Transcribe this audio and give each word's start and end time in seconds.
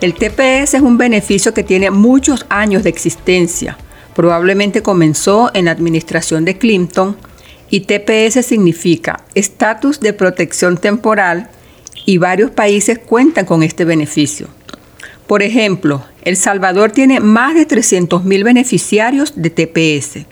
El 0.00 0.14
TPS 0.14 0.74
es 0.74 0.80
un 0.80 0.96
beneficio 0.96 1.52
que 1.52 1.62
tiene 1.62 1.90
muchos 1.90 2.46
años 2.48 2.82
de 2.82 2.88
existencia. 2.88 3.76
Probablemente 4.14 4.82
comenzó 4.82 5.50
en 5.52 5.66
la 5.66 5.72
administración 5.72 6.46
de 6.46 6.56
Clinton 6.56 7.18
y 7.68 7.80
TPS 7.80 8.44
significa 8.46 9.24
estatus 9.34 10.00
de 10.00 10.14
protección 10.14 10.78
temporal 10.78 11.50
y 12.06 12.16
varios 12.16 12.50
países 12.50 12.98
cuentan 12.98 13.44
con 13.44 13.62
este 13.62 13.84
beneficio. 13.84 14.48
Por 15.26 15.42
ejemplo, 15.42 16.02
El 16.22 16.38
Salvador 16.38 16.92
tiene 16.92 17.20
más 17.20 17.54
de 17.54 17.68
300.000 17.68 18.42
beneficiarios 18.42 19.34
de 19.36 19.50
TPS. 19.50 20.26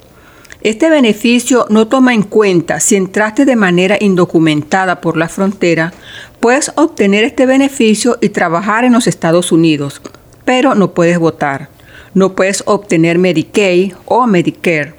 Este 0.63 0.91
beneficio 0.91 1.67
no 1.69 1.87
toma 1.87 2.15
en 2.15 2.23
cuenta 2.23 2.81
si 2.81 2.97
entraste 2.97 3.45
de 3.45 3.55
manera 3.55 3.97
indocumentada 4.01 5.01
por 5.01 5.17
la 5.17 5.29
frontera, 5.29 5.93
puedes 6.41 6.73
obtener 6.77 7.25
este 7.25 7.47
beneficio 7.47 8.19
y 8.21 8.31
trabajar 8.31 8.85
en 8.85 8.93
los 8.93 9.07
Estados 9.07 9.53
Unidos, 9.53 10.01
pero 10.45 10.75
no 10.75 10.95
puedes 10.95 11.19
votar. 11.19 11.69
No 12.15 12.35
puedes 12.35 12.63
obtener 12.67 13.19
Medicaid 13.19 13.93
o 14.07 14.27
Medicare. 14.27 14.95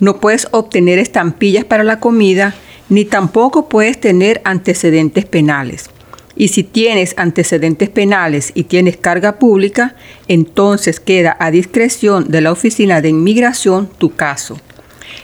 No 0.00 0.18
puedes 0.18 0.48
obtener 0.50 0.98
estampillas 0.98 1.64
para 1.64 1.84
la 1.84 2.00
comida, 2.00 2.54
ni 2.88 3.04
tampoco 3.04 3.68
puedes 3.68 4.00
tener 4.00 4.40
antecedentes 4.44 5.24
penales. 5.24 5.90
Y 6.36 6.48
si 6.48 6.64
tienes 6.64 7.14
antecedentes 7.16 7.90
penales 7.90 8.50
y 8.54 8.64
tienes 8.64 8.96
carga 8.96 9.38
pública, 9.38 9.94
entonces 10.26 10.98
queda 10.98 11.36
a 11.38 11.50
discreción 11.50 12.28
de 12.28 12.40
la 12.40 12.50
Oficina 12.50 13.00
de 13.00 13.10
Inmigración 13.10 13.88
tu 13.98 14.14
caso. 14.16 14.58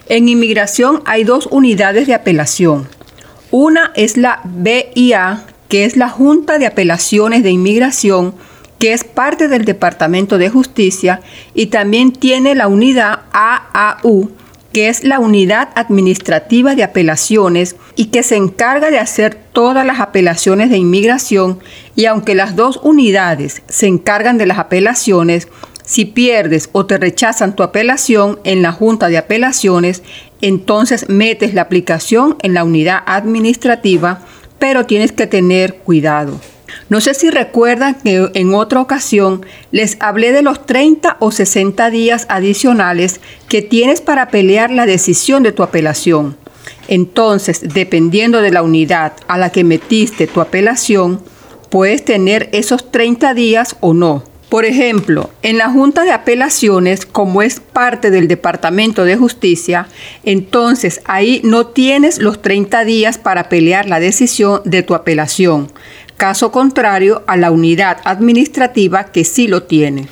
En 0.08 0.28
inmigración 0.28 1.02
hay 1.06 1.24
dos 1.24 1.48
unidades 1.50 2.06
de 2.06 2.14
apelación. 2.14 2.88
Una 3.50 3.92
es 3.96 4.16
la 4.16 4.41
BIA, 4.44 5.44
que 5.70 5.84
es 5.84 5.96
la 5.96 6.10
Junta 6.10 6.58
de 6.58 6.66
Apelaciones 6.66 7.44
de 7.44 7.52
Inmigración, 7.52 8.34
que 8.80 8.92
es 8.92 9.04
parte 9.04 9.46
del 9.46 9.64
Departamento 9.64 10.36
de 10.36 10.50
Justicia, 10.50 11.20
y 11.54 11.66
también 11.66 12.10
tiene 12.12 12.56
la 12.56 12.66
unidad 12.66 13.20
AAU, 13.32 14.30
que 14.72 14.88
es 14.88 15.04
la 15.04 15.20
Unidad 15.20 15.68
Administrativa 15.76 16.74
de 16.74 16.82
Apelaciones 16.82 17.76
y 17.94 18.06
que 18.06 18.22
se 18.25 18.36
encarga 18.36 18.91
de 18.91 18.98
hacer 18.98 19.36
todas 19.53 19.86
las 19.86 20.00
apelaciones 20.00 20.70
de 20.70 20.76
inmigración, 20.76 21.60
y 21.94 22.06
aunque 22.06 22.34
las 22.34 22.56
dos 22.56 22.81
unidades 22.82 23.62
se 23.69 23.87
encargan 23.87 24.38
de 24.38 24.47
las 24.47 24.58
apelaciones, 24.58 25.47
si 25.84 26.04
pierdes 26.04 26.69
o 26.72 26.87
te 26.87 26.98
rechazan 26.98 27.54
tu 27.54 27.62
apelación 27.62 28.41
en 28.42 28.62
la 28.62 28.72
Junta 28.72 29.08
de 29.08 29.19
Apelaciones, 29.19 30.02
entonces 30.41 31.08
metes 31.08 31.54
la 31.54 31.62
aplicación 31.62 32.37
en 32.42 32.54
la 32.54 32.64
unidad 32.64 33.02
administrativa, 33.06 34.20
pero 34.60 34.87
tienes 34.87 35.10
que 35.10 35.26
tener 35.26 35.75
cuidado. 35.75 36.41
No 36.88 37.00
sé 37.00 37.15
si 37.15 37.31
recuerdan 37.31 37.97
que 37.97 38.31
en 38.34 38.54
otra 38.54 38.81
ocasión 38.81 39.44
les 39.72 39.97
hablé 39.98 40.31
de 40.31 40.43
los 40.43 40.65
30 40.66 41.16
o 41.19 41.32
60 41.32 41.91
días 41.91 42.26
adicionales 42.28 43.20
que 43.49 43.62
tienes 43.62 44.00
para 44.00 44.28
pelear 44.28 44.70
la 44.70 44.87
decisión 44.87 45.43
de 45.43 45.50
tu 45.50 45.65
apelación. 45.65 46.37
Entonces, 46.87 47.60
dependiendo 47.75 48.41
de 48.41 48.53
la 48.53 48.62
unidad 48.62 49.15
a 49.26 49.38
la 49.38 49.50
que 49.50 49.65
metiste 49.65 50.28
tu 50.28 50.41
apelación, 50.41 51.20
puedes 51.70 52.04
tener 52.04 52.49
esos 52.53 52.91
30 52.93 53.34
días 53.34 53.76
o 53.81 53.94
no. 53.94 54.29
Por 54.50 54.65
ejemplo, 54.65 55.31
en 55.43 55.59
la 55.59 55.71
Junta 55.71 56.03
de 56.03 56.11
Apelaciones, 56.11 57.06
como 57.06 57.41
es 57.41 57.61
parte 57.61 58.11
del 58.11 58.27
Departamento 58.27 59.05
de 59.05 59.16
Justicia, 59.16 59.87
entonces 60.25 61.03
ahí 61.05 61.41
no 61.44 61.69
tienes 61.69 62.19
los 62.19 62.43
30 62.43 62.84
días 62.84 63.16
para 63.16 63.49
pelear 63.49 63.88
la 63.88 64.00
decisión 64.00 64.61
de 64.65 64.83
tu 64.83 64.97
apelación, 64.97 65.71
caso 66.16 66.50
contrario 66.50 67.22
a 67.28 67.37
la 67.37 67.53
unidad 67.53 67.99
administrativa 68.05 69.05
que 69.05 69.25
sí 69.25 69.47
lo 69.47 69.62
tiene. 69.62 70.09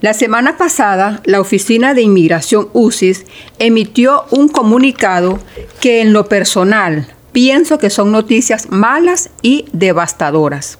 La 0.00 0.14
semana 0.14 0.56
pasada, 0.56 1.20
la 1.26 1.38
Oficina 1.38 1.92
de 1.92 2.00
Inmigración 2.00 2.68
UCIS 2.72 3.26
emitió 3.58 4.24
un 4.30 4.48
comunicado 4.48 5.40
que 5.80 6.00
en 6.00 6.14
lo 6.14 6.26
personal 6.26 7.06
pienso 7.32 7.78
que 7.78 7.90
son 7.90 8.12
noticias 8.12 8.70
malas 8.70 9.28
y 9.42 9.66
devastadoras. 9.72 10.78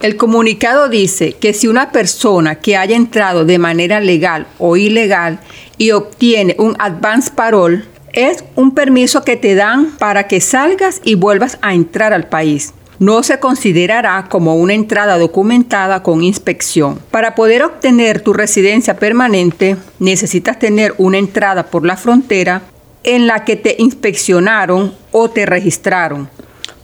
El 0.00 0.16
comunicado 0.16 0.88
dice 0.88 1.32
que 1.32 1.52
si 1.52 1.68
una 1.68 1.90
persona 1.92 2.56
que 2.56 2.76
haya 2.76 2.96
entrado 2.96 3.44
de 3.44 3.58
manera 3.58 4.00
legal 4.00 4.46
o 4.58 4.76
ilegal 4.76 5.40
y 5.76 5.90
obtiene 5.90 6.54
un 6.58 6.76
advance 6.78 7.30
parole, 7.34 7.84
es 8.12 8.44
un 8.54 8.74
permiso 8.74 9.22
que 9.22 9.36
te 9.36 9.54
dan 9.54 9.96
para 9.98 10.26
que 10.26 10.40
salgas 10.40 11.00
y 11.04 11.14
vuelvas 11.14 11.58
a 11.62 11.74
entrar 11.74 12.12
al 12.12 12.28
país. 12.28 12.74
No 12.98 13.22
se 13.22 13.38
considerará 13.38 14.26
como 14.28 14.56
una 14.56 14.74
entrada 14.74 15.18
documentada 15.18 16.02
con 16.02 16.24
inspección. 16.24 16.98
Para 17.12 17.36
poder 17.36 17.62
obtener 17.62 18.20
tu 18.20 18.32
residencia 18.32 18.98
permanente, 18.98 19.76
necesitas 20.00 20.58
tener 20.58 20.94
una 20.98 21.18
entrada 21.18 21.66
por 21.66 21.86
la 21.86 21.96
frontera 21.96 22.62
en 23.04 23.28
la 23.28 23.44
que 23.44 23.54
te 23.54 23.76
inspeccionaron 23.78 24.94
o 25.12 25.30
te 25.30 25.46
registraron. 25.46 26.28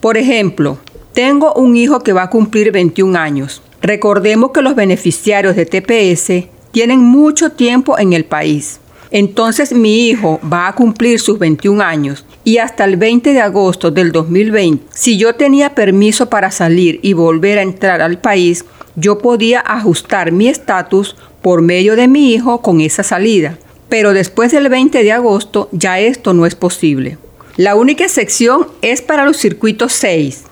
Por 0.00 0.16
ejemplo, 0.16 0.78
tengo 1.14 1.54
un 1.54 1.76
hijo 1.76 2.00
que 2.00 2.12
va 2.12 2.24
a 2.24 2.30
cumplir 2.30 2.72
21 2.72 3.16
años. 3.16 3.62
Recordemos 3.80 4.50
que 4.50 4.62
los 4.62 4.74
beneficiarios 4.74 5.54
de 5.54 5.64
TPS 5.64 6.48
tienen 6.72 6.98
mucho 6.98 7.52
tiempo 7.52 7.98
en 7.98 8.12
el 8.12 8.24
país. 8.24 8.80
Entonces 9.12 9.72
mi 9.72 10.08
hijo 10.08 10.40
va 10.52 10.66
a 10.66 10.74
cumplir 10.74 11.20
sus 11.20 11.38
21 11.38 11.84
años 11.84 12.24
y 12.42 12.58
hasta 12.58 12.84
el 12.84 12.96
20 12.96 13.32
de 13.32 13.40
agosto 13.40 13.92
del 13.92 14.10
2020, 14.10 14.84
si 14.90 15.16
yo 15.16 15.36
tenía 15.36 15.76
permiso 15.76 16.28
para 16.28 16.50
salir 16.50 16.98
y 17.00 17.12
volver 17.12 17.58
a 17.58 17.62
entrar 17.62 18.02
al 18.02 18.18
país, 18.18 18.64
yo 18.96 19.18
podía 19.18 19.60
ajustar 19.60 20.32
mi 20.32 20.48
estatus 20.48 21.14
por 21.42 21.62
medio 21.62 21.94
de 21.94 22.08
mi 22.08 22.32
hijo 22.34 22.60
con 22.60 22.80
esa 22.80 23.04
salida. 23.04 23.56
Pero 23.88 24.14
después 24.14 24.50
del 24.50 24.68
20 24.68 25.04
de 25.04 25.12
agosto 25.12 25.68
ya 25.70 26.00
esto 26.00 26.34
no 26.34 26.44
es 26.44 26.56
posible. 26.56 27.18
La 27.56 27.76
única 27.76 28.02
excepción 28.02 28.66
es 28.82 29.00
para 29.00 29.24
los 29.24 29.36
circuitos 29.36 29.92
6, 29.92 30.44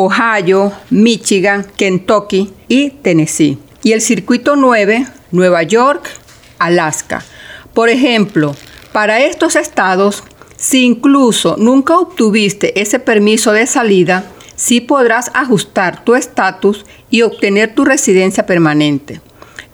Ohio, 0.00 0.70
Michigan, 0.90 1.66
Kentucky 1.76 2.52
y 2.68 2.90
Tennessee. 2.90 3.58
Y 3.82 3.94
el 3.94 4.00
circuito 4.00 4.54
9, 4.54 5.08
Nueva 5.32 5.64
York, 5.64 6.08
Alaska. 6.60 7.24
Por 7.74 7.88
ejemplo, 7.88 8.54
para 8.92 9.18
estos 9.18 9.56
estados, 9.56 10.22
si 10.56 10.84
incluso 10.84 11.56
nunca 11.58 11.98
obtuviste 11.98 12.80
ese 12.80 13.00
permiso 13.00 13.50
de 13.50 13.66
salida, 13.66 14.24
sí 14.54 14.80
podrás 14.80 15.32
ajustar 15.34 16.04
tu 16.04 16.14
estatus 16.14 16.86
y 17.10 17.22
obtener 17.22 17.74
tu 17.74 17.84
residencia 17.84 18.46
permanente. 18.46 19.20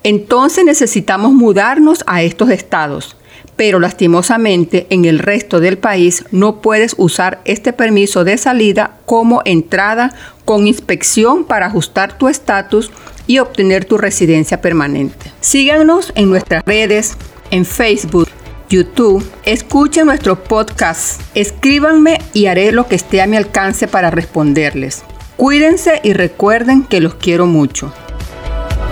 Entonces 0.04 0.64
necesitamos 0.64 1.32
mudarnos 1.32 2.02
a 2.06 2.22
estos 2.22 2.48
estados 2.48 3.14
pero 3.56 3.80
lastimosamente 3.80 4.86
en 4.90 5.04
el 5.04 5.18
resto 5.18 5.60
del 5.60 5.78
país 5.78 6.24
no 6.30 6.60
puedes 6.60 6.94
usar 6.98 7.40
este 7.44 7.72
permiso 7.72 8.24
de 8.24 8.36
salida 8.36 8.98
como 9.06 9.42
entrada 9.44 10.12
con 10.44 10.66
inspección 10.66 11.44
para 11.44 11.66
ajustar 11.66 12.18
tu 12.18 12.28
estatus 12.28 12.90
y 13.26 13.38
obtener 13.38 13.84
tu 13.84 13.96
residencia 13.96 14.60
permanente. 14.60 15.32
Síganos 15.40 16.12
en 16.14 16.28
nuestras 16.28 16.62
redes, 16.64 17.16
en 17.50 17.64
Facebook, 17.64 18.28
YouTube, 18.68 19.24
escuchen 19.44 20.06
nuestro 20.06 20.42
podcast, 20.42 21.20
escríbanme 21.34 22.18
y 22.32 22.46
haré 22.46 22.72
lo 22.72 22.86
que 22.86 22.96
esté 22.96 23.22
a 23.22 23.26
mi 23.26 23.36
alcance 23.36 23.88
para 23.88 24.10
responderles. 24.10 25.04
Cuídense 25.36 26.00
y 26.02 26.12
recuerden 26.12 26.84
que 26.84 27.00
los 27.00 27.14
quiero 27.14 27.46
mucho. 27.46 27.92